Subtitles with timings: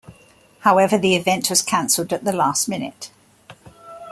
[0.61, 3.11] However the event was canceled at the last minute.